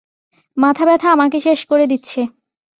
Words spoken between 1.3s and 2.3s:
শেষ করে দিচ্ছে।